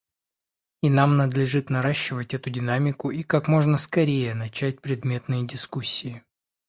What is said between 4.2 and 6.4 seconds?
начать предметные дискуссии.